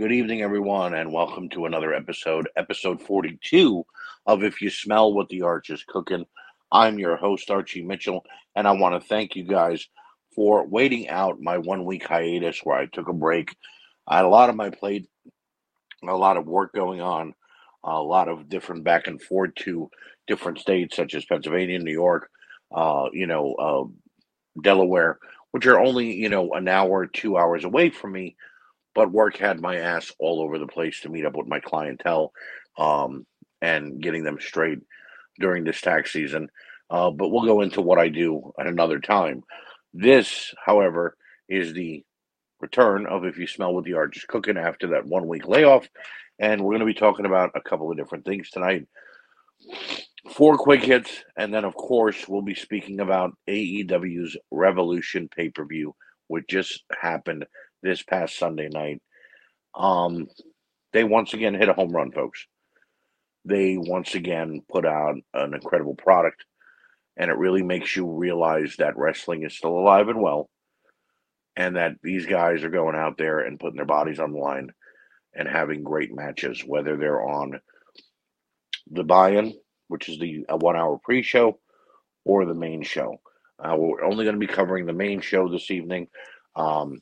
[0.00, 3.84] Good evening, everyone, and welcome to another episode, episode 42
[4.24, 6.24] of If You Smell What the Arch is Cooking.
[6.72, 8.24] I'm your host, Archie Mitchell,
[8.56, 9.86] and I want to thank you guys
[10.34, 13.54] for waiting out my one week hiatus where I took a break.
[14.08, 15.06] I had a lot on my plate,
[16.08, 17.34] a lot of work going on,
[17.84, 19.90] a lot of different back and forth to
[20.26, 22.30] different states such as Pennsylvania, New York,
[22.74, 25.18] uh, you know, uh, Delaware,
[25.50, 28.34] which are only, you know, an hour, two hours away from me
[28.94, 32.32] but work had my ass all over the place to meet up with my clientele
[32.78, 33.26] um,
[33.60, 34.80] and getting them straight
[35.38, 36.48] during this tax season.
[36.90, 39.42] Uh, but we'll go into what I do at another time.
[39.94, 41.16] This, however,
[41.48, 42.04] is the
[42.60, 45.88] return of If You Smell What the Arch is Cooking after that one week layoff.
[46.38, 48.86] And we're going to be talking about a couple of different things tonight.
[50.32, 51.24] Four quick hits.
[51.36, 55.94] And then, of course, we'll be speaking about AEW's Revolution pay per view,
[56.28, 57.46] which just happened
[57.82, 59.00] this past Sunday night.
[59.74, 60.28] Um,
[60.92, 62.46] they once again hit a home run, folks.
[63.44, 66.44] They once again put out an incredible product,
[67.16, 70.50] and it really makes you realize that wrestling is still alive and well,
[71.56, 74.70] and that these guys are going out there and putting their bodies on the line
[75.34, 77.60] and having great matches, whether they're on
[78.90, 79.54] the buy-in,
[79.88, 81.58] which is the one-hour pre-show,
[82.24, 83.20] or the main show.
[83.58, 86.08] Uh, we're only going to be covering the main show this evening.
[86.56, 87.00] Um,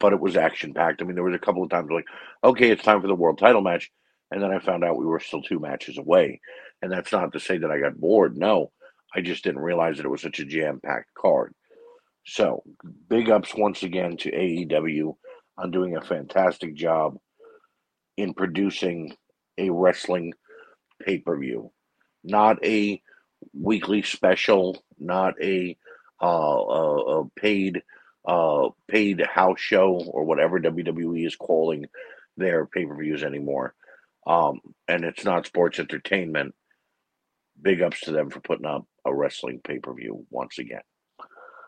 [0.00, 1.00] but it was action packed.
[1.00, 2.06] I mean, there was a couple of times like,
[2.42, 3.90] okay, it's time for the world title match,
[4.30, 6.40] and then I found out we were still two matches away.
[6.82, 8.36] And that's not to say that I got bored.
[8.36, 8.72] No,
[9.14, 11.54] I just didn't realize that it was such a jam packed card.
[12.24, 12.62] So,
[13.08, 15.14] big ups once again to AEW
[15.58, 17.16] on doing a fantastic job
[18.16, 19.14] in producing
[19.58, 20.32] a wrestling
[21.04, 21.70] pay per view,
[22.24, 23.00] not a
[23.52, 25.76] weekly special, not a
[26.22, 27.82] uh, a, a paid
[28.26, 31.86] uh, paid house show or whatever WWE is calling
[32.36, 33.74] their pay per views anymore.
[34.26, 36.54] Um, and it's not sports entertainment.
[37.60, 40.82] Big ups to them for putting up a wrestling pay per view once again.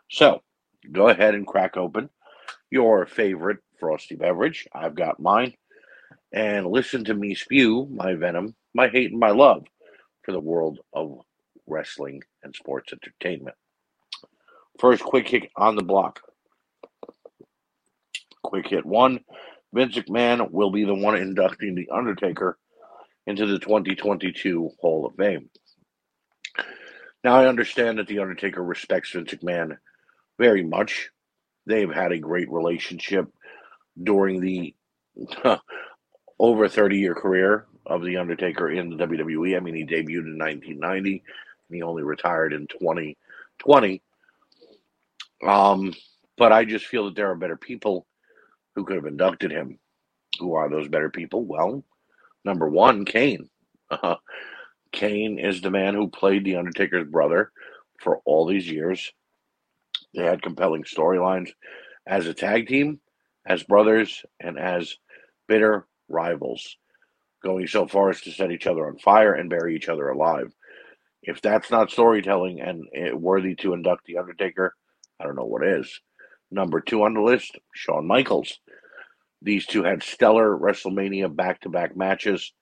[0.09, 0.41] So
[0.91, 2.09] go ahead and crack open
[2.69, 4.67] your favorite frosty beverage.
[4.73, 5.53] I've got mine.
[6.31, 9.65] And listen to me spew my venom, my hate, and my love
[10.23, 11.19] for the world of
[11.67, 13.55] wrestling and sports entertainment.
[14.79, 16.21] First quick kick on the block.
[18.45, 19.21] Quick hit one.
[19.73, 22.59] Vince McMahon will be the one inducting The Undertaker
[23.25, 25.49] into the 2022 Hall of Fame.
[27.23, 29.77] Now, I understand that The Undertaker respects Vince McMahon
[30.37, 31.09] very much.
[31.65, 33.33] They've had a great relationship
[34.01, 34.75] during the
[36.39, 39.57] over 30 year career of The Undertaker in the WWE.
[39.57, 41.23] I mean, he debuted in 1990
[41.69, 44.03] and he only retired in 2020.
[45.47, 45.93] Um,
[46.37, 48.05] but I just feel that there are better people
[48.75, 49.79] who could have inducted him.
[50.39, 51.45] Who are those better people?
[51.45, 51.83] Well,
[52.43, 53.49] number one, Kane.
[53.89, 54.15] Uh,
[54.91, 57.51] Kane is the man who played The Undertaker's brother
[58.01, 59.11] for all these years.
[60.13, 61.49] They had compelling storylines
[62.07, 62.99] as a tag team,
[63.45, 64.95] as brothers, and as
[65.47, 66.77] bitter rivals,
[67.43, 70.53] going so far as to set each other on fire and bury each other alive.
[71.23, 72.85] If that's not storytelling and
[73.21, 74.75] worthy to induct The Undertaker,
[75.19, 75.99] I don't know what is.
[76.51, 78.59] Number two on the list, Shawn Michaels.
[79.41, 82.53] These two had stellar WrestleMania back to back matches.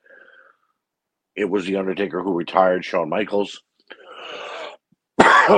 [1.35, 3.61] It was The Undertaker who retired Shawn Michaels.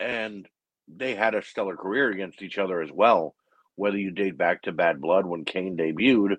[0.00, 0.48] and
[0.88, 3.34] they had a stellar career against each other as well.
[3.76, 6.36] Whether you date back to Bad Blood when Kane debuted,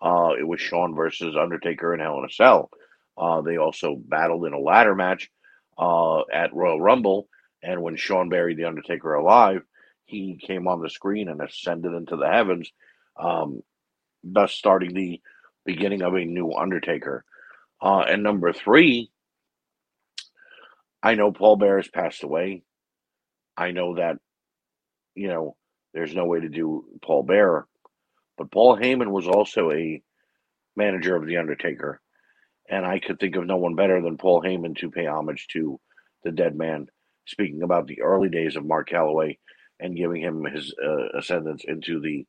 [0.00, 2.70] uh, it was Shawn versus Undertaker in Hell in a Cell.
[3.18, 5.30] Uh, they also battled in a ladder match
[5.78, 7.28] uh, at Royal Rumble.
[7.62, 9.62] And when Shawn buried The Undertaker alive,
[10.06, 12.70] he came on the screen and ascended into the heavens
[13.18, 13.62] um,
[14.22, 15.20] thus starting the
[15.64, 17.24] beginning of a new Undertaker.
[17.80, 19.10] Uh, and number three,
[21.02, 22.62] I know Paul Bearer has passed away.
[23.56, 24.16] I know that,
[25.14, 25.56] you know,
[25.92, 27.66] there's no way to do Paul Bearer,
[28.36, 30.02] but Paul Heyman was also a
[30.76, 32.00] manager of The Undertaker.
[32.68, 35.80] And I could think of no one better than Paul Heyman to pay homage to
[36.24, 36.88] the dead man,
[37.26, 39.38] speaking about the early days of Mark Calaway
[39.80, 42.26] and giving him his uh, ascendance into the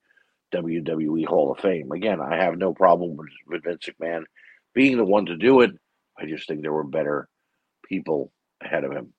[0.53, 1.91] WWE Hall of Fame.
[1.91, 4.23] Again, I have no problem with, with Vince McMahon
[4.73, 5.71] being the one to do it.
[6.19, 7.29] I just think there were better
[7.87, 8.31] people
[8.63, 9.13] ahead of him.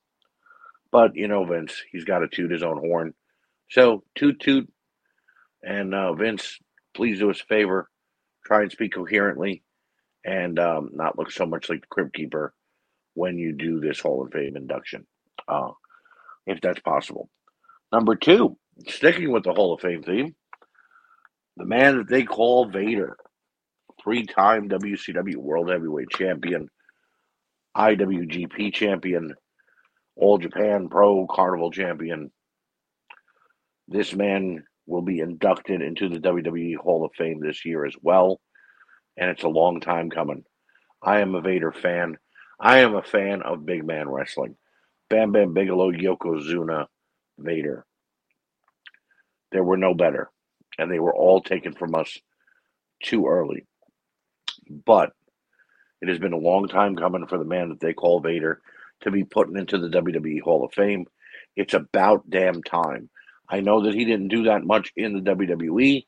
[0.91, 3.15] But you know, Vince, he's got to toot his own horn.
[3.71, 4.71] So toot toot.
[5.63, 6.59] And uh, Vince,
[6.95, 7.91] please do us a favor,
[8.45, 9.63] try and speak coherently,
[10.25, 12.55] and um, not look so much like the Crypt Keeper
[13.15, 15.07] when you do this Hall of Fame induction,
[15.49, 15.71] uh,
[16.47, 17.29] if that's possible.
[17.93, 18.57] Number two,
[18.87, 20.35] sticking with the Hall of Fame theme,
[21.57, 23.17] the man that they call Vader,
[24.03, 26.69] three time WCW World Heavyweight Champion,
[27.77, 29.35] IWGP Champion,
[30.17, 32.31] All Japan Pro Carnival Champion.
[33.89, 38.41] This man will be inducted into the WWE Hall of Fame this year as well,
[39.17, 40.45] and it's a long time coming.
[41.03, 42.19] I am a Vader fan.
[42.61, 44.57] I am a fan of big man wrestling.
[45.09, 46.87] Bam Bam Bigelow, Yokozuna,
[47.39, 47.85] Vader.
[49.53, 50.31] There were no better,
[50.79, 52.19] and they were all taken from us
[53.03, 53.67] too early.
[54.69, 55.13] But
[56.01, 58.61] it has been a long time coming for the man that they call Vader
[59.03, 61.07] to be put into the WWE Hall of Fame.
[61.57, 63.09] It's about damn time.
[63.49, 66.05] I know that he didn't do that much in the WWE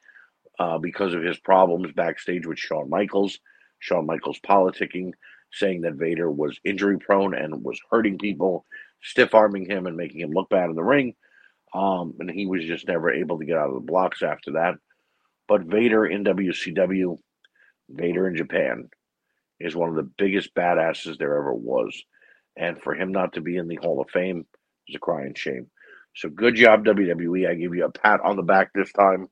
[0.58, 3.38] uh, because of his problems backstage with Shawn Michaels,
[3.78, 5.12] Shawn Michaels politicking,
[5.52, 8.66] saying that Vader was injury prone and was hurting people,
[9.02, 11.14] stiff arming him and making him look bad in the ring.
[11.72, 14.74] Um, and he was just never able to get out of the blocks after that.
[15.48, 17.18] But Vader in WCW,
[17.88, 18.88] Vader in Japan,
[19.58, 22.02] is one of the biggest badasses there ever was.
[22.56, 24.46] And for him not to be in the Hall of Fame
[24.88, 25.70] is a crying shame.
[26.16, 27.48] So good job, WWE.
[27.48, 29.28] I give you a pat on the back this time.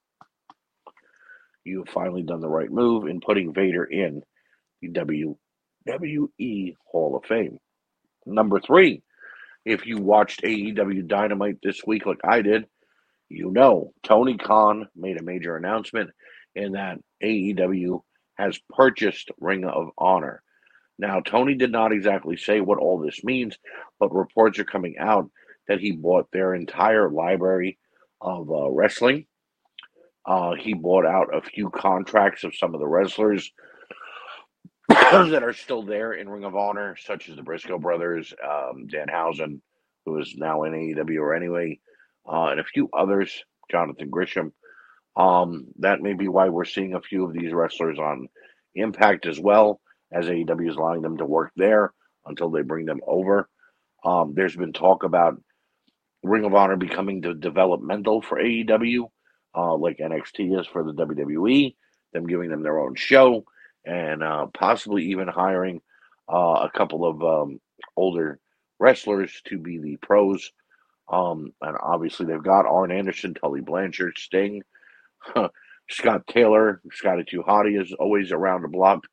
[1.64, 4.22] You have finally done the right move in putting Vader in
[4.80, 7.58] the WWE Hall of Fame.
[8.26, 9.02] Number three,
[9.64, 12.66] if you watched AEW Dynamite this week like I did,
[13.28, 16.10] you know Tony Khan made a major announcement
[16.54, 18.02] in that AEW
[18.38, 20.42] has purchased Ring of Honor.
[20.98, 23.56] Now, Tony did not exactly say what all this means,
[24.00, 25.30] but reports are coming out
[25.68, 27.78] that he bought their entire library
[28.20, 29.26] of uh, wrestling.
[30.26, 33.52] Uh, he bought out a few contracts of some of the wrestlers
[35.12, 39.60] that are still there in Ring of Honor, such as the Briscoe brothers, um, Danhausen,
[40.06, 41.78] who is now in AEW or anyway,
[42.26, 44.52] uh, and a few others, Jonathan Gresham.
[45.16, 48.28] Um, that may be why we're seeing a few of these wrestlers on
[48.74, 49.80] Impact as well,
[50.12, 51.92] as AEW is allowing them to work there
[52.26, 53.48] until they bring them over.
[54.04, 55.40] Um, there's been talk about
[56.22, 59.04] Ring of Honor becoming the developmental for AEW,
[59.54, 61.74] uh, like NXT is for the WWE,
[62.12, 63.44] them giving them their own show,
[63.88, 65.80] and uh, possibly even hiring
[66.32, 67.60] uh, a couple of um,
[67.96, 68.38] older
[68.78, 70.52] wrestlers to be the pros.
[71.10, 74.62] Um, and obviously, they've got Arn Anderson, Tully Blanchard, Sting,
[75.90, 79.04] Scott Taylor, Scotty 2 Hotty is always around the block.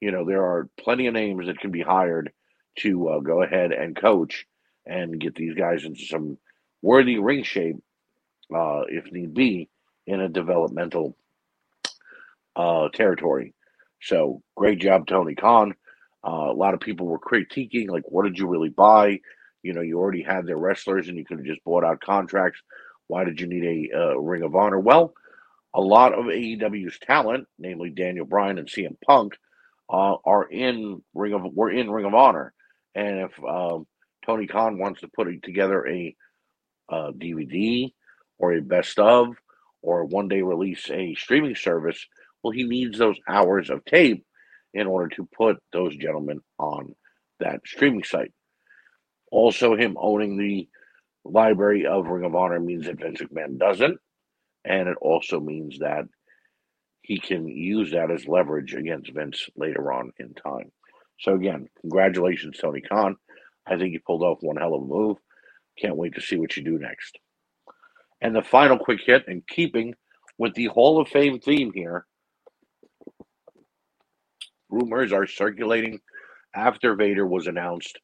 [0.00, 2.32] You know, there are plenty of names that can be hired
[2.78, 4.46] to uh, go ahead and coach
[4.86, 6.38] and get these guys into some
[6.82, 7.76] worthy ring shape,
[8.54, 9.68] uh, if need be,
[10.06, 11.14] in a developmental
[12.56, 13.54] uh, territory.
[14.04, 15.74] So great job, Tony Khan.
[16.26, 19.20] Uh, a lot of people were critiquing, like, what did you really buy?
[19.62, 22.60] You know, you already had their wrestlers and you could have just bought out contracts.
[23.06, 24.78] Why did you need a uh, Ring of Honor?
[24.78, 25.14] Well,
[25.74, 29.34] a lot of AEW's talent, namely Daniel Bryan and CM Punk,
[29.90, 32.54] uh, are in Ring of we're in Ring of Honor,
[32.94, 33.86] and if um,
[34.24, 36.16] Tony Khan wants to put together a
[36.88, 37.92] uh, DVD
[38.38, 39.36] or a best of
[39.82, 42.06] or one day release a streaming service,
[42.44, 44.24] well, he needs those hours of tape
[44.74, 46.94] in order to put those gentlemen on
[47.40, 48.32] that streaming site.
[49.32, 50.68] Also, him owning the
[51.24, 53.98] library of Ring of Honor means that Vince McMahon doesn't,
[54.64, 56.04] and it also means that
[57.00, 60.70] he can use that as leverage against Vince later on in time.
[61.20, 63.16] So again, congratulations, Tony Khan.
[63.66, 65.16] I think you pulled off one hell of a move.
[65.78, 67.18] Can't wait to see what you do next.
[68.20, 69.94] And the final quick hit, in keeping
[70.38, 72.06] with the Hall of Fame theme here,
[74.70, 76.00] rumors are circulating
[76.54, 77.98] after Vader was announced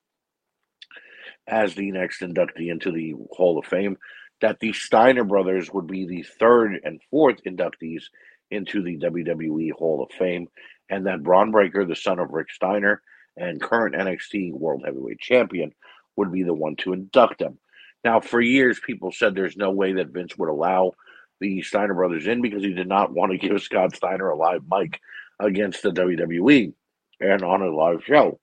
[1.46, 3.96] as the next inductee into the Hall of Fame
[4.40, 8.04] that the Steiner brothers would be the third and fourth inductees
[8.50, 10.48] into the WWE Hall of Fame,
[10.88, 13.02] and that Bron Breakker, the son of Rick Steiner
[13.36, 15.72] and current NXT World Heavyweight Champion,
[16.16, 17.58] would be the one to induct them.
[18.02, 20.92] Now, for years, people said there's no way that Vince would allow
[21.40, 24.62] the Steiner brothers in because he did not want to give Scott Steiner a live
[24.70, 25.00] mic
[25.40, 26.72] against the WWE
[27.20, 28.38] and on a live show.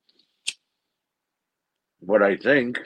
[2.01, 2.79] But I think,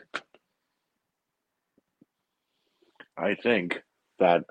[3.17, 3.79] I think
[4.19, 4.43] that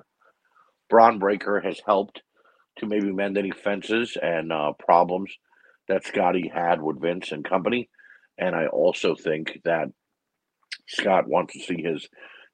[0.88, 2.22] Bron Breakker has helped
[2.78, 5.32] to maybe mend any fences and uh, problems
[5.88, 7.88] that Scotty had with Vince and company.
[8.38, 9.88] And I also think that
[10.88, 12.08] Scott wants to see his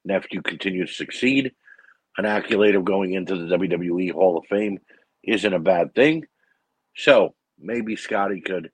[0.05, 1.53] nephew continue to succeed.
[2.19, 4.79] An accolade of going into the WWE Hall of Fame
[5.23, 6.25] isn't a bad thing.
[6.97, 8.71] So maybe Scotty could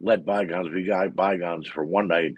[0.00, 2.34] let bygones be bygones for one night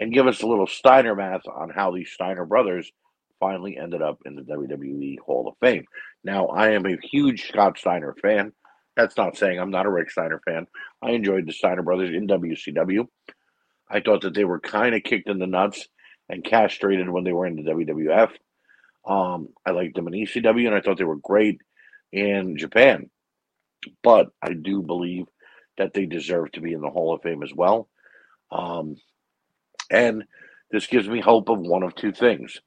[0.00, 2.90] and give us a little Steiner math on how these Steiner brothers
[3.38, 5.84] finally ended up in the WWE Hall of Fame.
[6.24, 8.52] Now, I am a huge Scott Steiner fan.
[8.96, 10.66] That's not saying I'm not a Rick Steiner fan.
[11.02, 13.06] I enjoyed the Steiner brothers in WCW.
[13.90, 15.86] I thought that they were kind of kicked in the nuts
[16.28, 18.30] and castrated when they were in the WWF.
[19.04, 21.60] Um, I liked them in ECW, and I thought they were great
[22.12, 23.10] in Japan.
[24.02, 25.26] But I do believe
[25.78, 27.88] that they deserve to be in the Hall of Fame as well.
[28.50, 28.96] Um,
[29.90, 30.24] and
[30.70, 32.60] this gives me hope of one of two things.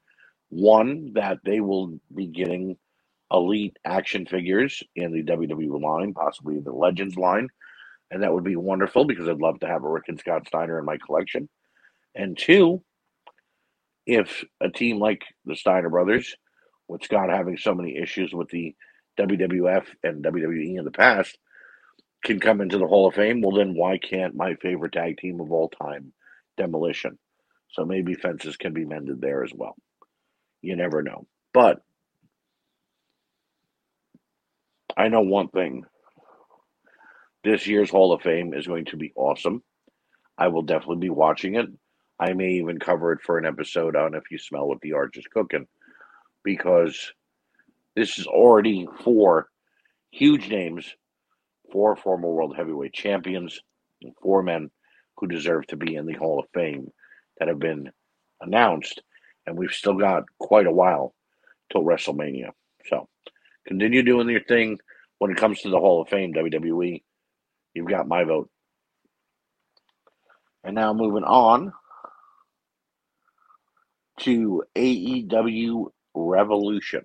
[0.49, 2.77] One, that they will be getting
[3.31, 7.49] elite action figures in the WWE line, possibly the Legends line.
[8.11, 10.77] And that would be wonderful because I'd love to have a Rick and Scott Steiner
[10.79, 11.49] in my collection.
[12.13, 12.83] And two,
[14.05, 16.35] if a team like the Steiner brothers,
[16.87, 18.75] with Scott having so many issues with the
[19.19, 21.37] WWF and WWE in the past,
[22.23, 25.39] can come into the Hall of Fame, well, then why can't my favorite tag team
[25.39, 26.11] of all time,
[26.57, 27.17] Demolition?
[27.71, 29.75] So maybe fences can be mended there as well.
[30.61, 31.27] You never know.
[31.53, 31.81] But
[34.97, 35.85] I know one thing
[37.43, 39.61] this year's Hall of Fame is going to be awesome.
[40.37, 41.67] I will definitely be watching it.
[42.19, 45.17] I may even cover it for an episode on If You Smell What the Arch
[45.17, 45.67] is Cooking
[46.43, 47.13] because
[47.95, 49.49] this is already four
[50.11, 50.95] huge names,
[51.71, 53.59] four former world heavyweight champions,
[54.01, 54.69] and four men
[55.17, 56.89] who deserve to be in the Hall of Fame
[57.39, 57.89] that have been
[58.41, 59.01] announced.
[59.45, 61.13] And we've still got quite a while
[61.71, 62.49] till WrestleMania.
[62.85, 63.07] So
[63.67, 64.79] continue doing your thing
[65.19, 67.01] when it comes to the Hall of Fame, WWE.
[67.73, 68.49] You've got my vote.
[70.63, 71.71] And now moving on
[74.21, 77.03] to AEW Revolution,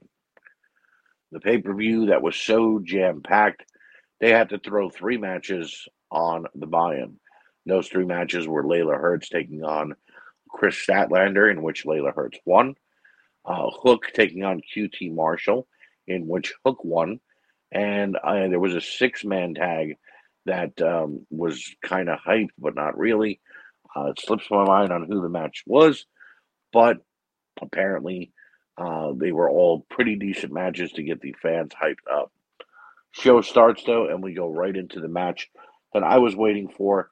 [1.33, 3.65] the pay per view that was so jam packed,
[4.21, 7.19] they had to throw three matches on the buy in.
[7.67, 9.95] Those three matches were Leyla Hirsch taking on
[10.49, 12.75] Kris Statlander, in which Leyla Hirsch won,
[13.45, 15.67] uh, Hook taking on QT Marshall,
[16.07, 17.21] in which Hook won,
[17.71, 19.97] and uh, there was a six man tag
[20.47, 23.41] that um, was kind of hyped, but not really.
[23.95, 26.07] Uh, it slips my mind on who the match was,
[26.73, 26.99] but
[27.61, 28.33] apparently
[28.79, 32.33] uh, they were all pretty decent matches to get the fans hyped up.
[33.12, 35.50] Show starts though, and we go right into the match
[35.93, 37.09] that I was waiting for.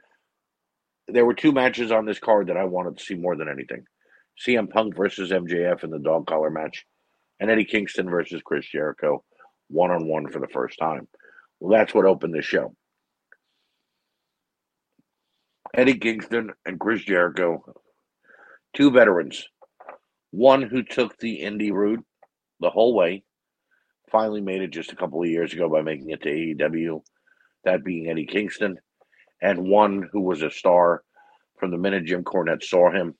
[1.08, 3.84] There were two matches on this card that I wanted to see more than anything:
[4.46, 6.86] CM Punk versus MJF in the dog collar match,
[7.40, 9.24] and Eddie Kingston versus Chris Jericho
[9.68, 11.06] one on one for the first time.
[11.60, 12.74] Well, that's what opened the show.
[15.74, 17.62] Eddie Kingston and Chris Jericho,
[18.74, 19.46] two veterans,
[20.30, 22.04] one who took the indie route
[22.60, 23.24] the whole way,
[24.10, 27.02] finally made it just a couple of years ago by making it to AEW,
[27.64, 28.78] that being Eddie Kingston,
[29.42, 31.02] and one who was a star
[31.58, 33.14] from the minute Jim Cornette saw him,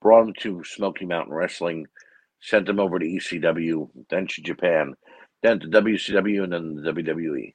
[0.00, 1.86] brought him to Smoky Mountain Wrestling
[2.42, 4.94] sent him over to ECW, then to Japan,
[5.42, 7.54] then to WCW, and then the WWE.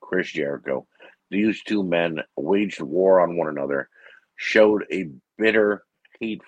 [0.00, 0.86] Chris Jericho.
[1.30, 3.88] These two men waged war on one another,
[4.36, 5.84] showed a bitter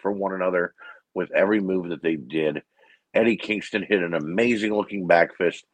[0.00, 0.74] for one another
[1.14, 2.62] with every move that they did.
[3.14, 5.64] Eddie Kingston hit an amazing looking back fist.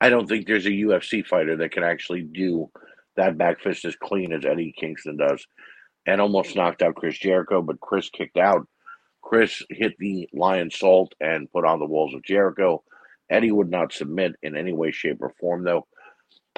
[0.00, 2.70] I don't think there's a UFC fighter that can actually do
[3.16, 5.46] that back fist as clean as Eddie Kingston does.
[6.06, 8.66] And almost knocked out Chris Jericho, but Chris kicked out
[9.28, 12.82] Chris hit the Lionsault and put on the walls of Jericho.
[13.28, 15.86] Eddie would not submit in any way, shape, or form, though.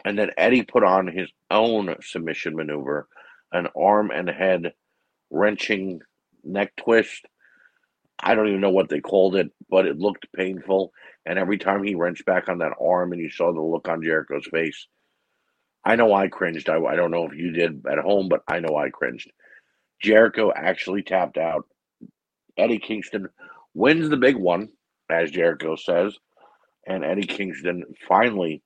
[0.04, 3.08] And then Eddie put on his own submission maneuver,
[3.52, 4.72] an arm and head
[5.30, 6.00] wrenching
[6.44, 7.26] neck twist.
[8.22, 10.92] I don't even know what they called it, but it looked painful.
[11.24, 14.02] And every time he wrenched back on that arm and you saw the look on
[14.02, 14.86] Jericho's face,
[15.84, 16.68] I know I cringed.
[16.68, 19.30] I, I don't know if you did at home, but I know I cringed.
[20.02, 21.66] Jericho actually tapped out
[22.56, 23.28] Eddie Kingston
[23.74, 24.68] wins the big one,
[25.10, 26.16] as Jericho says,
[26.86, 28.62] and Eddie Kingston finally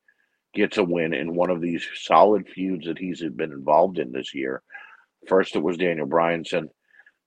[0.55, 4.35] gets a win in one of these solid feuds that he's been involved in this
[4.35, 4.63] year.
[5.29, 6.69] First, it was Daniel Bryanson,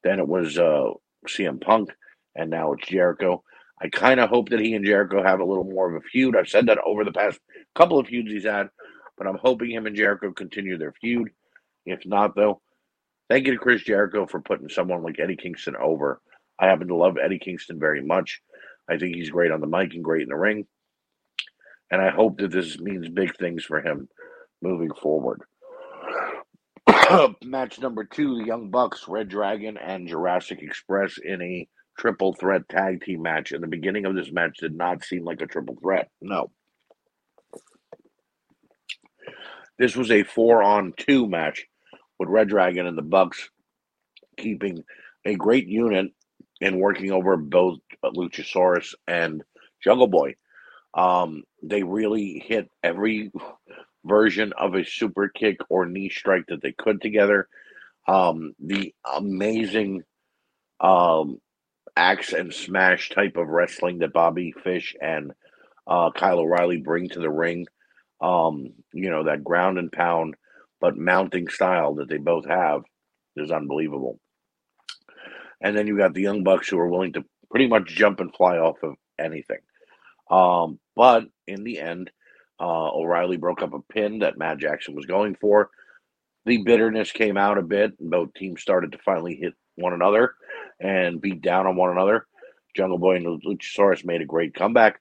[0.04, 0.92] then it was uh,
[1.28, 1.90] CM Punk,
[2.36, 3.44] and now it's Jericho.
[3.82, 6.36] I kind of hope that he and Jericho have a little more of a feud.
[6.36, 7.40] I've said that over the past
[7.76, 8.70] couple of feuds he's had,
[9.18, 11.30] but I'm hoping him and Jericho continue their feud.
[11.86, 12.62] If not, though,
[13.30, 16.22] thank you to Chris Jericho for putting someone like Eddie Kingston over
[16.60, 18.42] I happen to love Eddie Kingston very much.
[18.90, 20.66] I think he's great on the mic and great in the ring.
[21.92, 24.10] And I hope that this means big things for him
[24.62, 25.42] moving forward.
[27.44, 32.68] Match number two the Young Bucks, Red Dragon, and Jurassic Express in a triple threat
[32.70, 33.52] tag team match.
[33.52, 36.10] And the beginning of this match did not seem like a triple threat.
[36.22, 36.52] No.
[39.80, 41.66] This was a four on two match
[42.20, 43.50] with Red Dragon and the Bucks
[44.38, 44.84] keeping
[45.26, 46.12] a great unit
[46.62, 49.44] and working over both Luchasaurus and
[49.84, 50.36] Jungle Boy.
[50.96, 53.32] Um, they really hit every
[54.08, 57.48] version of a super kick or knee strike that they could together.
[58.08, 60.04] Um, the amazing
[60.80, 61.40] um,
[61.96, 65.32] axe and smash type of wrestling that Bobby Fish and
[65.86, 67.66] uh, Kyle O'Reilly bring to the ring.
[68.22, 70.36] Um, you know, that ground and pound,
[70.82, 72.82] but mounting style that they both have
[73.36, 74.20] is unbelievable.
[75.62, 78.34] And then you got the Young Bucks who are willing to pretty much jump and
[78.34, 79.60] fly off of anything.
[80.30, 82.12] Um, but in the end,
[82.60, 85.70] uh, O'Reilly broke up a pin that Matt Jackson was going for.
[86.46, 90.36] The bitterness came out a bit, and both teams started to finally hit one another
[90.80, 92.26] and beat down on one another.
[92.76, 95.00] Jungle Boy and Luchasaurus made a great comeback.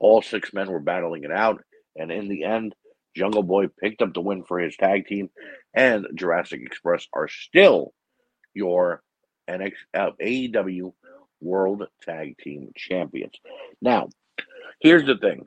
[0.00, 1.62] All six men were battling it out,
[1.96, 2.74] and in the end,
[3.16, 5.30] Jungle Boy picked up the win for his tag team,
[5.74, 7.92] and Jurassic Express are still
[8.54, 9.02] your
[9.48, 10.92] NX, uh, AEW
[11.40, 13.34] World Tag Team Champions.
[13.80, 14.08] Now,
[14.80, 15.44] here's the thing.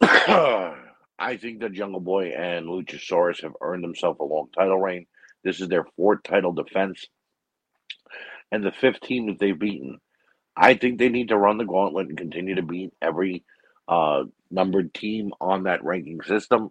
[0.02, 5.06] I think that Jungle Boy and Luchasaurus have earned themselves a long title reign.
[5.44, 7.06] This is their fourth title defense
[8.50, 9.98] and the fifth team that they've beaten.
[10.56, 13.44] I think they need to run the gauntlet and continue to beat every
[13.88, 16.70] uh, numbered team on that ranking system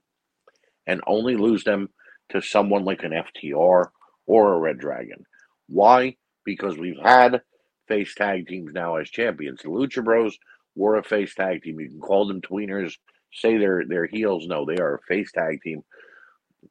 [0.87, 1.89] and only lose them
[2.29, 3.85] to someone like an FTR
[4.25, 5.25] or a Red Dragon.
[5.67, 6.15] Why?
[6.45, 7.41] Because we've had
[7.87, 9.61] face tag teams now as champions.
[9.61, 10.37] The Lucha Bros
[10.75, 11.79] were a face tag team.
[11.79, 12.93] You can call them tweeners,
[13.33, 14.47] say they're they're heels.
[14.47, 15.83] No, they are a face tag team.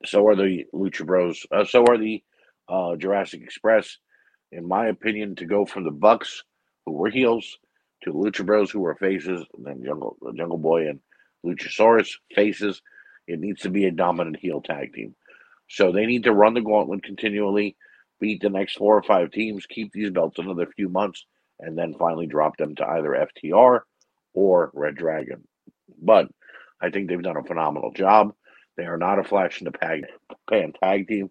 [0.04, 1.46] So are the Lucha Bros.
[1.50, 2.22] Uh, so are the
[2.68, 3.98] uh, Jurassic Express.
[4.52, 6.44] In my opinion, to go from the Bucks,
[6.86, 7.58] who were heels,
[8.02, 11.00] to Lucha Bros, who were faces, and then Jungle Jungle Boy and
[11.44, 12.80] Luchasaurus faces,
[13.26, 15.14] it needs to be a dominant heel tag team.
[15.68, 17.76] So they need to run the gauntlet continually,
[18.20, 21.24] beat the next four or five teams, keep these belts another few months,
[21.60, 23.80] and then finally drop them to either FTR
[24.34, 25.46] or Red Dragon.
[26.00, 26.28] But
[26.80, 28.34] I think they've done a phenomenal job.
[28.76, 30.04] They are not a flash in the
[30.48, 31.30] pan tag team.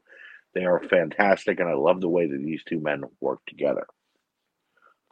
[0.53, 3.85] They are fantastic, and I love the way that these two men work together.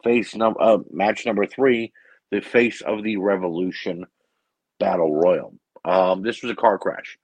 [0.04, 1.92] Face number uh, match number three,
[2.30, 4.04] the face of the Revolution
[4.78, 5.54] Battle Royal.
[5.84, 7.18] Um, this was a car crash,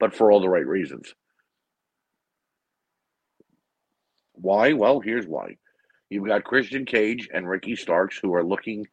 [0.00, 1.14] but for all the right reasons.
[4.32, 4.72] Why?
[4.72, 5.56] Well, here's why.
[6.08, 8.86] You've got Christian Cage and Ricky Starks who are looking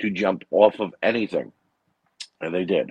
[0.00, 1.52] to jump off of anything,
[2.40, 2.90] and they did.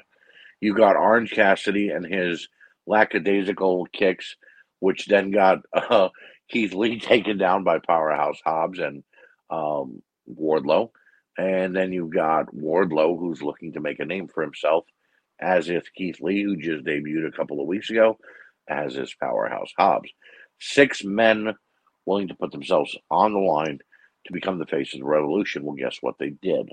[0.62, 2.48] You got Orange Cassidy and his
[2.86, 4.36] lackadaisical kicks,
[4.80, 6.10] which then got uh,
[6.50, 9.04] Keith Lee taken down by Powerhouse Hobbs and
[9.50, 10.89] um, Wardlow.
[11.38, 14.84] And then you've got Wardlow, who's looking to make a name for himself,
[15.39, 18.17] as if Keith Lee, who just debuted a couple of weeks ago,
[18.67, 20.10] as is Powerhouse Hobbs.
[20.60, 21.54] Six men
[22.06, 23.80] willing to put themselves on the line
[24.26, 25.63] to become the face of the revolution.
[25.63, 26.69] Well, guess what they did?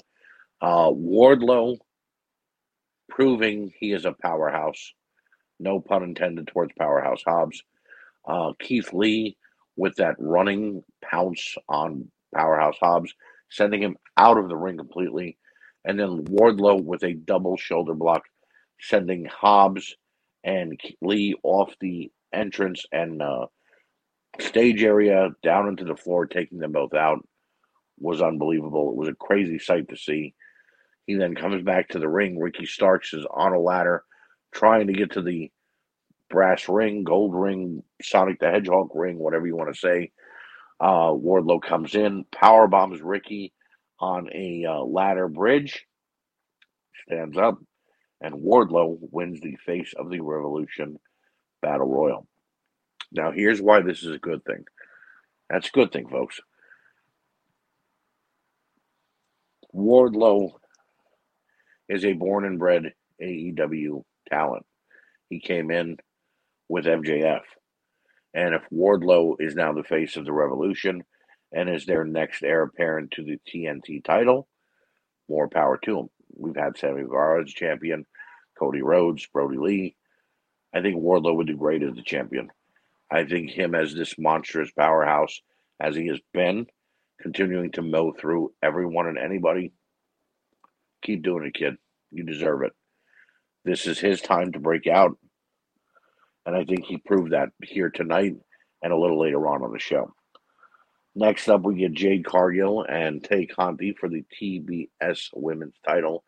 [0.61, 1.79] Uh, Wardlow
[3.09, 4.93] proving he is a powerhouse.
[5.61, 7.63] No pun intended towards Powerhouse Hobbs.
[8.29, 9.37] Uh, Keith Lee
[9.77, 13.15] with that running pounce on Powerhouse Hobbs,
[13.51, 15.39] sending him out of the ring completely.
[15.85, 18.23] And then Wardlow with a double shoulder block,
[18.81, 19.97] sending Hobbs
[20.45, 23.47] and Lee off the entrance and uh,
[24.41, 27.21] stage area down into the floor, taking them both out.
[27.99, 28.91] Was unbelievable.
[28.91, 30.36] It was a crazy sight to see.
[31.07, 32.39] He then comes back to the ring.
[32.39, 34.03] Ricky Starks is on a ladder
[34.53, 35.51] trying to get to the
[36.29, 40.11] brass ring, gold ring, Sonic the Hedgehog ring, whatever you want to say.
[40.81, 43.53] Uh, Wardlow comes in, power bombs Ricky
[44.01, 45.87] on a uh, ladder bridge,
[47.07, 47.59] stands up,
[48.21, 50.99] and Wardlow wins the Face of the Revolution
[51.63, 52.27] Battle Royal.
[53.13, 54.65] Now, here's why this is a good thing.
[55.49, 56.41] That's a good thing, folks.
[59.75, 60.53] Wardlow
[61.89, 64.65] is a born and bred AEW talent.
[65.29, 65.97] He came in
[66.69, 67.43] with MJF.
[68.35, 71.03] And if Wardlow is now the face of the revolution
[71.53, 74.49] and is their next heir apparent to the TNT title,
[75.29, 76.09] more power to him.
[76.37, 78.05] We've had Sammy Guevara as champion,
[78.59, 79.97] Cody Rhodes, Brodie Lee.
[80.75, 82.51] I think Wardlow would do great as the champion.
[83.11, 85.41] I think him as this monstrous powerhouse,
[85.81, 86.67] as he has been,
[87.21, 89.73] continuing to mow through everyone and anybody.
[91.07, 91.77] Keep doing it, kid.
[92.11, 92.73] You deserve it.
[93.65, 95.17] This is his time to break out.
[96.45, 98.35] And I think he proved that here tonight
[98.83, 100.13] and a little later on on the show.
[101.15, 106.25] Next up, we get Jade Cargill and Tay Conti for the TBS women's title.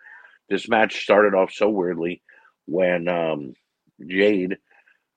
[0.48, 2.22] This match started off so weirdly
[2.66, 3.54] when um,
[4.06, 4.58] Jade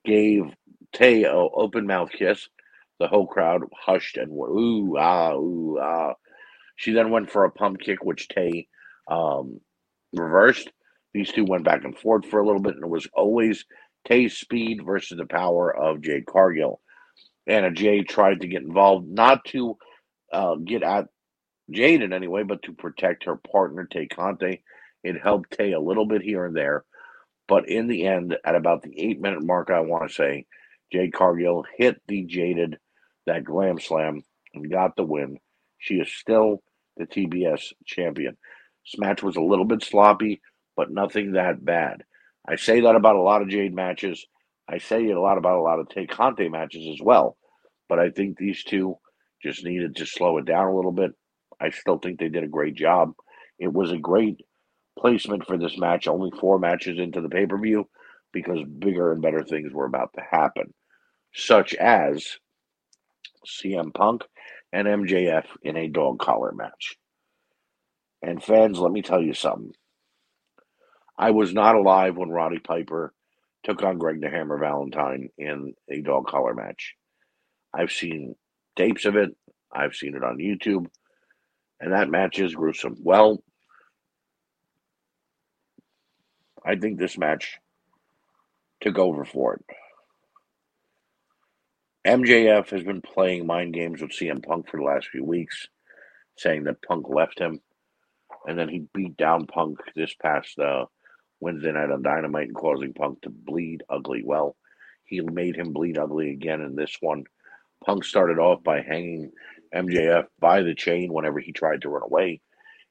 [0.03, 0.43] gave
[0.91, 2.49] Tay an open mouth kiss.
[2.99, 6.13] The whole crowd hushed and went, ooh, ah, ooh, ah.
[6.75, 8.67] She then went for a pump kick, which Tay
[9.11, 9.59] um,
[10.13, 10.71] reversed.
[11.13, 13.65] These two went back and forth for a little bit, and it was always
[14.07, 16.81] Tay's speed versus the power of Jade Cargill.
[17.47, 19.77] Anna Jay tried to get involved, not to
[20.31, 21.07] uh, get at
[21.69, 24.63] Jade in any way, but to protect her partner, Tay Conti.
[25.03, 26.85] It helped Tay a little bit here and there.
[27.47, 30.45] But in the end, at about the eight minute mark, I want to say,
[30.93, 32.77] Jade Cargill hit the Jaded,
[33.25, 35.37] that glam slam, and got the win.
[35.79, 36.61] She is still
[36.97, 38.37] the TBS champion.
[38.85, 40.41] This match was a little bit sloppy,
[40.75, 42.03] but nothing that bad.
[42.47, 44.25] I say that about a lot of Jade matches.
[44.67, 47.37] I say it a lot about a lot of Tay Conti matches as well.
[47.87, 48.97] But I think these two
[49.43, 51.11] just needed to slow it down a little bit.
[51.59, 53.13] I still think they did a great job.
[53.59, 54.41] It was a great
[54.97, 57.87] placement for this match, only four matches into the pay per view,
[58.33, 60.73] because bigger and better things were about to happen,
[61.33, 62.37] such as
[63.45, 64.23] CM Punk
[64.73, 66.97] and MJF in a dog collar match.
[68.21, 69.73] And fans, let me tell you something.
[71.17, 73.13] I was not alive when Roddy Piper
[73.63, 76.95] took on Greg the Hammer Valentine in a dog collar match.
[77.73, 78.35] I've seen
[78.75, 79.35] tapes of it,
[79.71, 80.87] I've seen it on YouTube,
[81.79, 82.97] and that match is gruesome.
[82.99, 83.43] Well,
[86.65, 87.57] I think this match
[88.81, 89.65] took over for it.
[92.05, 95.67] MJF has been playing mind games with CM Punk for the last few weeks,
[96.35, 97.59] saying that Punk left him,
[98.47, 100.85] and then he beat down Punk this past uh,
[101.39, 104.23] Wednesday night on Dynamite and causing Punk to bleed ugly.
[104.23, 104.55] Well,
[105.05, 107.25] he made him bleed ugly again in this one.
[107.85, 109.31] Punk started off by hanging
[109.73, 112.41] MJF by the chain whenever he tried to run away.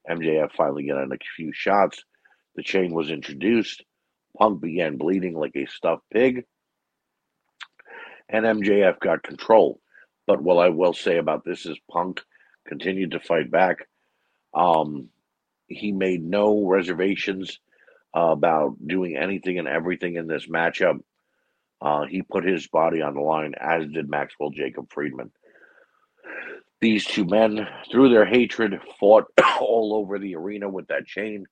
[0.08, 2.02] MJF finally got in a few shots.
[2.56, 3.84] The chain was introduced.
[4.38, 6.44] Punk began bleeding like a stuffed pig
[8.30, 9.80] and MJF got control.
[10.26, 12.20] But what I will say about this is Punk
[12.66, 13.88] continued to fight back.
[14.54, 15.08] Um,
[15.70, 17.58] he made no reservations
[18.14, 20.98] uh, about doing anything and everything in this matchup.
[21.80, 25.30] Uh, he put his body on the line, as did Maxwell Jacob Friedman.
[26.80, 29.26] These two men, through their hatred, fought
[29.60, 31.46] all over the arena with that chain.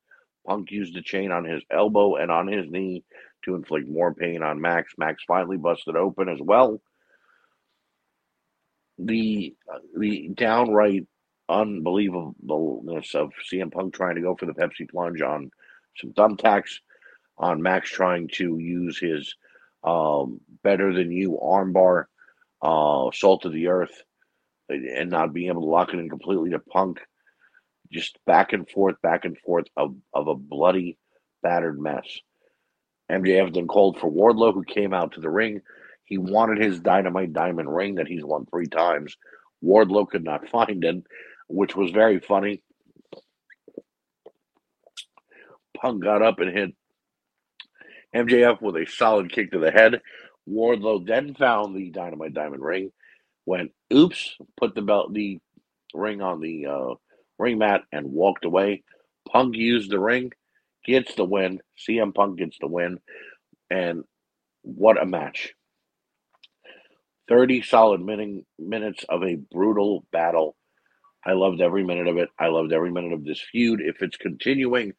[0.47, 3.05] Punk used the chain on his elbow and on his knee
[3.45, 4.95] to inflict more pain on Max.
[4.99, 6.81] Max finally busted open as well.
[8.99, 9.55] The
[9.97, 11.07] the downright
[11.49, 15.51] unbelievableness of CM Punk trying to go for the Pepsi plunge on
[15.97, 16.81] some thumbtacks,
[17.37, 19.35] on Max trying to use his
[19.85, 22.05] um, better than you armbar,
[22.63, 24.03] uh, salt of the earth,
[24.69, 27.01] and not being able to lock it in completely to Punk.
[27.91, 30.99] Just back and forth, back and forth of, of a bloody,
[31.43, 32.05] battered mess.
[33.11, 35.63] MJF then called for Wardlow, who came out to the ring.
[36.05, 39.17] He wanted his Dynamite Diamond ring that he's won three times.
[39.65, 41.03] Wardlow could not find it,
[41.49, 42.63] which was very funny.
[45.77, 46.75] Punk got up and hit
[48.15, 50.01] MJF with a solid kick to the head.
[50.49, 52.91] Wardlow then found the Dynamite Diamond ring,
[53.47, 55.39] went oops, put the belt, the
[55.95, 56.95] ring on the uh,
[57.39, 58.83] ring mat, and walked away.
[59.31, 60.33] Punk used the ring
[60.89, 61.61] gets the win.
[61.79, 62.99] CM Punk gets the win.
[63.71, 64.05] And
[64.63, 65.55] what a match.
[67.29, 70.57] 30 solid min- minutes of a brutal battle.
[71.29, 72.31] I loved every minute of it.
[72.39, 73.83] I loved every minute of this feud.
[73.83, 74.95] If it's continuing,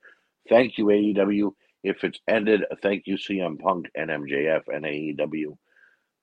[0.47, 1.53] thank you, AEW.
[1.83, 5.57] If it's ended, thank you, CM Punk and MJF and AEW.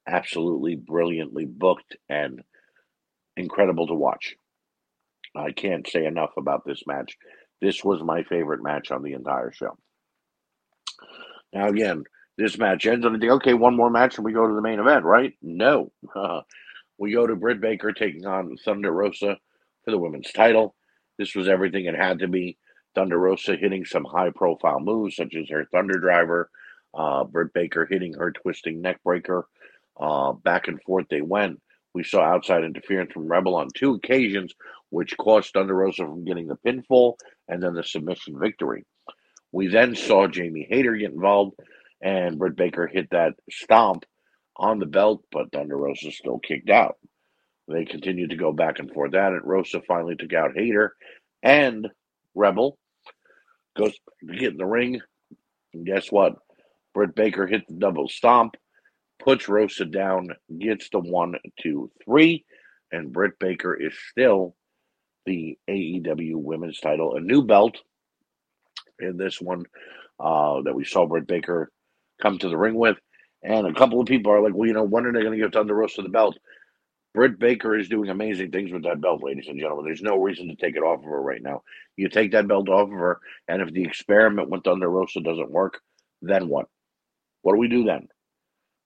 [0.06, 2.40] Absolutely brilliantly booked and
[3.36, 4.36] incredible to watch.
[5.34, 7.16] I can't say enough about this match.
[7.60, 9.76] This was my favorite match on the entire show.
[11.52, 12.04] Now, again,
[12.38, 14.62] this match ends, and I think, okay, one more match, and we go to the
[14.62, 15.32] main event, right?
[15.42, 15.90] No.
[16.98, 19.36] We go to Britt Baker taking on Thunder Rosa
[19.86, 20.74] for the women's title.
[21.16, 22.58] This was everything it had to be.
[22.94, 26.50] Thunder Rosa hitting some high profile moves, such as her Thunder Driver,
[26.92, 29.46] uh, Britt Baker hitting her twisting neck breaker.
[29.98, 31.60] Uh, back and forth they went.
[31.94, 34.52] We saw outside interference from Rebel on two occasions,
[34.90, 37.14] which cost Thunder Rosa from getting the pinfall
[37.48, 38.84] and then the submission victory.
[39.52, 41.54] We then saw Jamie Hayter get involved,
[42.02, 44.04] and Britt Baker hit that stomp
[44.56, 46.96] on the belt, but Thunder Rosa still kicked out.
[47.68, 49.44] They continued to go back and forth at it.
[49.44, 50.94] Rosa finally took out Hayter,
[51.42, 51.88] and
[52.34, 52.78] Rebel
[53.76, 53.94] goes
[54.28, 55.00] to get in the ring.
[55.74, 56.36] And guess what?
[56.94, 58.56] Britt Baker hit the double stomp
[59.18, 62.44] puts Rosa down, gets the one, two, three,
[62.92, 64.54] and Britt Baker is still
[65.24, 67.78] the AEW Women's Title, a new belt
[69.00, 69.64] in this one
[70.20, 71.70] uh, that we saw Britt Baker
[72.22, 72.96] come to the ring with.
[73.42, 75.38] And a couple of people are like, well, you know, when are they going to
[75.38, 76.36] give Thunder Rosa the belt?
[77.16, 79.86] Britt Baker is doing amazing things with that belt, ladies and gentlemen.
[79.86, 81.62] There's no reason to take it off of her right now.
[81.96, 85.50] You take that belt off of her, and if the experiment with Thunder Rosa doesn't
[85.50, 85.80] work,
[86.22, 86.66] then what?
[87.42, 88.08] What do we do then?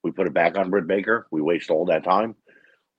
[0.03, 1.27] We put it back on Britt Baker.
[1.29, 2.35] We waste all that time.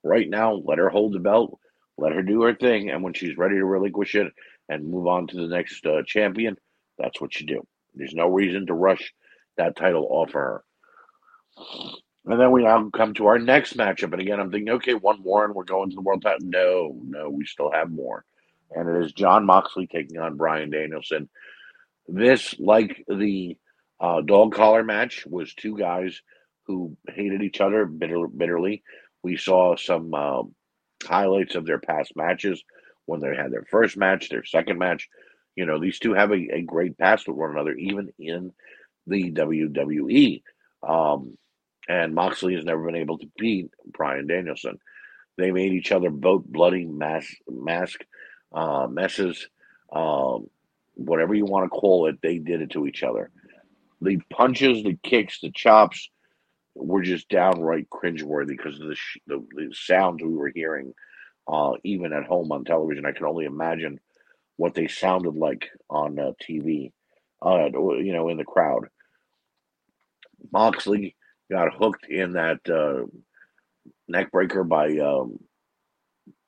[0.03, 1.59] Right now, let her hold the belt,
[1.97, 4.31] let her do her thing, and when she's ready to relinquish it
[4.69, 6.57] and move on to the next uh, champion,
[6.99, 7.67] that's what you do.
[7.95, 9.13] There's no reason to rush
[9.57, 10.63] that title off of her.
[12.25, 14.13] And then we now come to our next matchup.
[14.13, 16.47] And again, I'm thinking, okay, one more and we're going to the world title.
[16.47, 18.23] No, no, we still have more.
[18.71, 21.29] And it is Jon Moxley taking on Bryan Danielson.
[22.07, 23.57] This, like the
[23.99, 26.21] uh, dog collar match, was two guys
[26.65, 28.83] who hated each other bitter, bitterly.
[29.21, 30.43] We saw some uh,
[31.05, 32.63] highlights of their past matches
[33.05, 35.09] when they had their first match, their second match.
[35.55, 38.53] You know, these two have a, a great past with one another, even in
[39.07, 40.41] the WWE.
[40.87, 41.37] Um,
[41.89, 44.79] and Moxley has never been able to beat Bryan Danielson.
[45.37, 48.01] They made each other both bloody mask, mask
[48.53, 49.47] uh, messes,
[49.93, 50.47] um,
[50.95, 52.17] whatever you want to call it.
[52.21, 53.31] They did it to each other.
[54.01, 56.09] The punches, the kicks, the chops
[56.75, 60.93] were just downright cringeworthy because of the, sh- the, the sounds we were hearing,
[61.47, 63.05] uh, even at home on television.
[63.05, 63.99] I can only imagine
[64.57, 66.91] what they sounded like on uh, TV,
[67.45, 67.65] uh,
[67.97, 68.87] you know, in the crowd.
[70.51, 71.15] Moxley
[71.53, 73.05] got hooked in that uh,
[74.07, 75.37] neck breaker by um,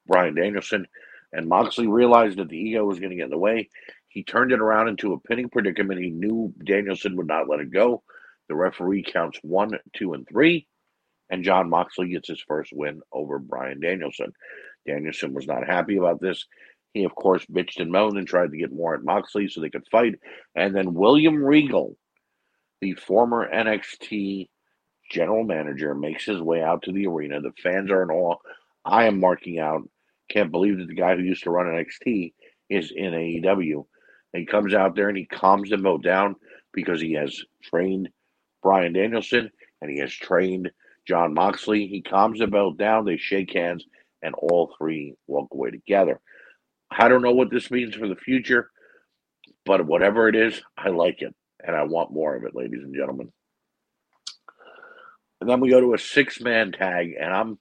[0.07, 0.87] Bryan Danielson,
[1.31, 3.69] and Moxley realized that the ego was going to get in the way.
[4.07, 6.01] He turned it around into a pinning predicament.
[6.01, 8.01] He knew Danielson would not let it go.
[8.49, 10.65] The referee counts one, two, and three,
[11.29, 14.33] and Jon Moxley gets his first win over Bryan Danielson.
[14.87, 16.45] Danielson was not happy about this.
[16.95, 19.69] He, of course, bitched and moaned and tried to get more at Moxley so they
[19.69, 20.15] could fight.
[20.55, 21.95] And then William Regal,
[22.81, 24.47] the former NXT
[25.09, 27.41] general manager, makes his way out to the arena.
[27.41, 28.35] The fans are in awe.
[28.83, 29.87] I am marking out.
[30.29, 32.33] Can't believe that the guy who used to run NXT
[32.69, 33.85] is in AEW.
[34.33, 36.35] And he comes out there and he calms them both down
[36.73, 38.09] because he has trained
[38.61, 39.49] Bryan Danielson
[39.81, 40.71] and he has trained
[41.07, 41.87] Jon Moxley.
[41.87, 43.05] He calms them both down.
[43.05, 43.85] They shake hands
[44.21, 46.19] and all three walk away together.
[46.91, 48.71] I don't know what this means for the future,
[49.65, 52.95] but whatever it is, I like it and I want more of it, ladies and
[52.95, 53.31] gentlemen.
[55.41, 57.59] And then we go to a six man tag, and I'm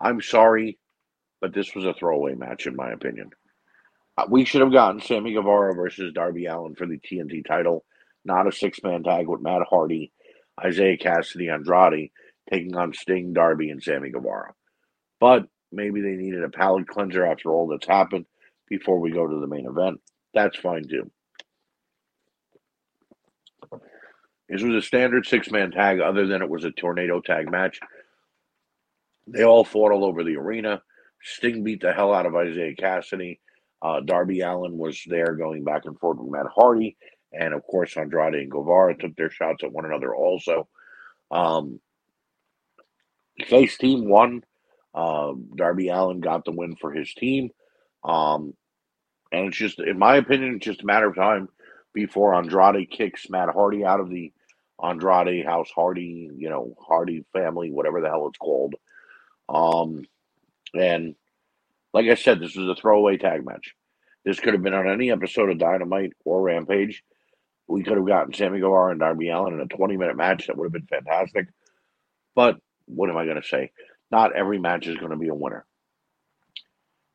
[0.00, 0.78] I'm sorry,
[1.40, 3.30] but this was a throwaway match in my opinion.
[4.18, 7.84] Uh, we should have gotten Sammy Guevara versus Darby Allin for the TNT title,
[8.24, 10.12] not a six man tag with Matt Hardy,
[10.64, 12.10] Isiah Kassidy, Andrade
[12.50, 14.52] taking on Sting, Darby, and Sammy Guevara.
[15.20, 18.26] But maybe they needed a palate cleanser after all that's happened
[18.68, 20.00] before we go to the main event.
[20.34, 21.10] That's fine too.
[24.48, 27.80] This was a standard six man tag, other than it was a tornado tag match.
[29.26, 30.82] They all fought all over the arena.
[31.22, 33.38] Sting beat the hell out of Isiah Kassidy.
[33.80, 36.96] Uh, Darby Allin was there going back and forth with Matt Hardy.
[37.32, 40.68] And of course, Andrade and Guevara took their shots at one another also.
[41.30, 41.80] Um,
[43.46, 44.44] face team won.
[44.94, 47.50] Uh, Darby Allin got the win for his team.
[48.04, 48.54] Um,
[49.30, 51.48] and it's just, in my opinion, it's just a matter of time
[51.92, 54.32] before Andrade kicks Matt Hardy out of the
[54.82, 58.74] Andrade House Hardy, you know, Hardy family, whatever the hell it's called.
[59.48, 60.04] Um,
[60.74, 61.14] and
[61.92, 63.74] like I said, this was a throwaway tag match.
[64.24, 67.02] This could have been on any episode of Dynamite or Rampage.
[67.66, 70.46] We could have gotten Sammy Guevara and Darby Allin in a 20 minute match.
[70.46, 71.48] That would have been fantastic.
[72.34, 73.72] But what am I going to say?
[74.10, 75.64] Not every match is going to be a winner.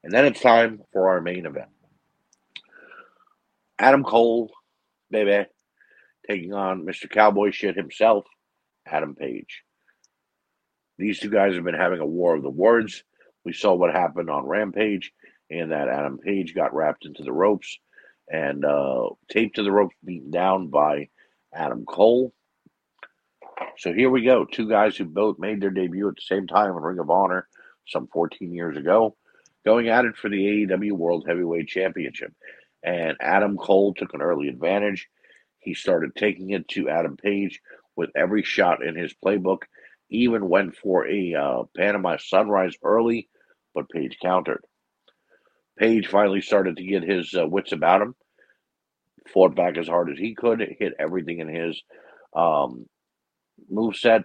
[0.03, 1.69] And then it's time for our main event.
[3.79, 4.51] Adam Cole,
[5.09, 5.47] baby,
[6.27, 7.09] taking on Mr.
[7.09, 8.25] Cowboy Shit himself,
[8.85, 9.63] Adam Page.
[10.97, 13.03] These two guys have been having a war of the words.
[13.45, 15.11] We saw what happened on Rampage,
[15.49, 17.77] and that Adam Page got wrapped into the ropes
[18.29, 21.09] and uh, taped to the ropes, beaten down by
[21.53, 22.33] Adam Cole.
[23.77, 24.45] So here we go.
[24.45, 27.47] Two guys who both made their debut at the same time in Ring of Honor
[27.87, 29.15] some 14 years ago,
[29.65, 32.33] going at it for the AEW World Heavyweight Championship.
[32.83, 35.07] And Adam Cole took an early advantage.
[35.59, 37.59] He started taking it to Adam Page
[37.95, 39.63] with every shot in his playbook,
[40.09, 43.27] even went for a uh, Panama sunrise early,
[43.73, 44.63] but Page countered.
[45.77, 48.15] Page finally started to get his uh, wits about him,
[49.27, 51.81] fought back as hard as he could, hit everything in his
[52.35, 52.85] um,
[53.69, 54.23] move set,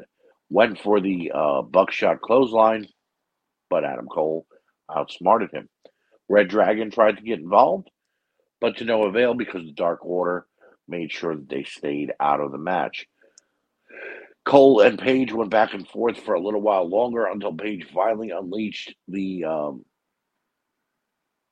[0.48, 2.86] went for the uh, buckshot clothesline,
[3.68, 4.46] but Adam Cole
[4.94, 5.68] outsmarted him.
[6.28, 7.90] Red Dragon tried to get involved,
[8.62, 10.46] but to no avail because the Dark Order
[10.86, 13.08] made sure that they stayed out of the match.
[14.44, 18.30] Cole and Page went back and forth for a little while longer until Page finally
[18.30, 19.84] unleashed the um,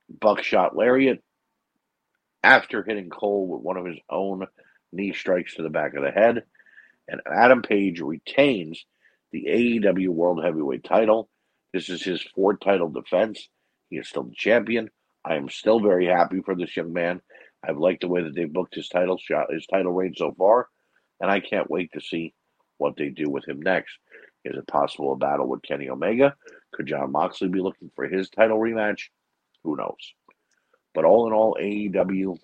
[0.09, 1.21] buckshot lariat
[2.45, 4.47] after hitting Cole with one of his own
[4.93, 6.45] knee strikes to the back of the head.
[7.09, 8.85] And Adam Page retains
[9.33, 11.29] the AEW World Heavyweight title.
[11.73, 13.49] This is his fourth title defense.
[13.89, 14.91] He is still the champion.
[15.25, 17.21] I am still very happy for this young man.
[17.63, 20.69] I've liked the way that they've booked his title shot, his title reign so far,
[21.21, 22.35] and I can't wait to see
[22.79, 23.93] what they do with him next.
[24.45, 26.35] Is it possible a battle with Kenny Omega?
[26.73, 29.09] Could Jon Moxley be looking for his title rematch?
[29.65, 30.15] Who knows?
[30.95, 32.39] But all in all, AEW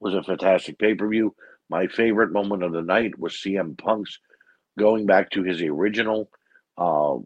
[0.00, 1.34] was a fantastic pay per view.
[1.70, 4.18] My favorite moment of the night was CM Punk's
[4.78, 6.28] going back to his original
[6.76, 7.16] uh,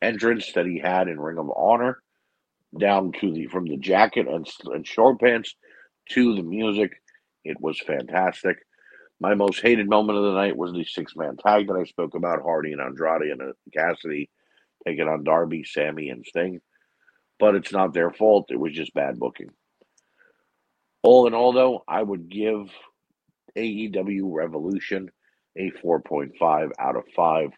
[0.00, 2.02] entrance that he had in Ring of Honor,
[2.78, 5.54] down to the from the jacket and, and short pants
[6.10, 6.92] to the music.
[7.44, 8.58] It was fantastic.
[9.20, 12.14] My most hated moment of the night was the six man tag that I spoke
[12.14, 14.28] about Hardy and Andrade and uh, Kassidy
[14.86, 16.60] taking on Darby, Sammy, and Sting.
[17.38, 18.46] But it's not their fault.
[18.50, 19.50] It was just bad booking.
[21.02, 22.70] All in all, though, I would give
[23.56, 25.10] AEW Revolution
[25.56, 27.50] a 4.5 out of 5.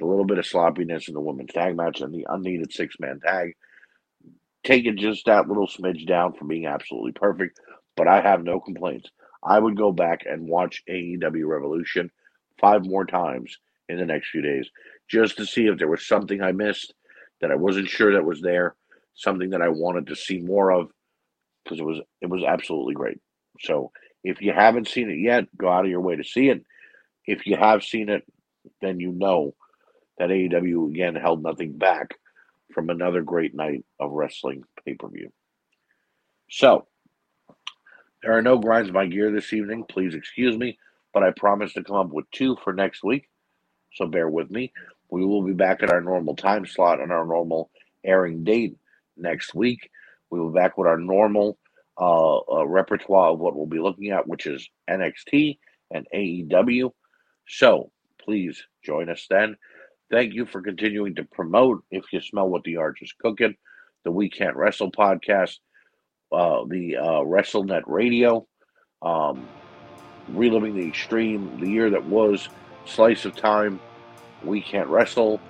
[0.00, 3.20] The little bit of sloppiness in the women's tag match and the unneeded six man
[3.20, 3.54] tag
[4.68, 7.58] taking just that little smidge down from being absolutely perfect,
[7.96, 9.08] but I have no complaints.
[9.42, 12.10] I would go back and watch AEW Revolution
[12.60, 13.56] five more times
[13.88, 14.68] in the next few days
[15.08, 16.92] just to see if there was something I missed
[17.40, 18.76] that I wasn't sure that was there,
[19.14, 20.90] something that I wanted to see more of
[21.64, 23.18] because it was it was absolutely great.
[23.60, 23.90] So
[24.22, 26.62] if you haven't seen it yet, go out of your way to see it.
[27.24, 28.24] If you have seen it,
[28.82, 29.54] then you know
[30.18, 32.16] that AEW again held nothing back
[32.78, 35.32] from another great night of wrestling pay per view.
[36.48, 36.86] So
[38.22, 39.84] there are no grinds my gear this evening.
[39.88, 40.78] Please excuse me,
[41.12, 43.28] but I promise to come up with two for next week.
[43.94, 44.72] So bear with me.
[45.10, 47.68] We will be back at our normal time slot and our normal
[48.04, 48.76] airing date
[49.16, 49.90] next week.
[50.30, 51.58] We will be back with our normal
[52.00, 55.58] uh, uh, repertoire of what we'll be looking at, which is NXT
[55.90, 56.92] and AEW.
[57.48, 57.90] So
[58.24, 59.56] please join us then.
[60.10, 63.56] Thank you for continuing to promote If You Smell What the Arch is Cooking,
[64.04, 65.58] the We Can't Wrestle podcast,
[66.32, 68.46] uh, the uh, WrestleNet Radio,
[69.02, 69.46] um,
[70.28, 72.48] Reliving the Extreme, the year that was,
[72.86, 73.80] Slice of Time,
[74.42, 75.40] We Can't Wrestle,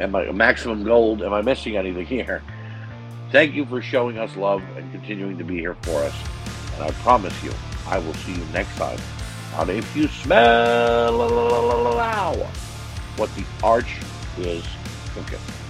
[0.00, 1.22] and my Maximum Gold.
[1.22, 2.42] Am I missing anything here?
[3.30, 6.14] Thank you for showing us love and continuing to be here for us.
[6.74, 7.52] And I promise you,
[7.86, 8.98] I will see you next time
[9.54, 11.12] on If You Smell
[13.16, 14.00] what the arch
[14.38, 14.64] is
[15.14, 15.63] cooking.